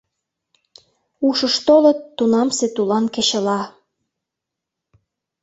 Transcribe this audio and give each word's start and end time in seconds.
Ушыш 1.27 1.55
толыт 1.67 1.99
тунамсе 2.17 2.67
тулан 2.75 3.05
кечыла. 3.15 3.61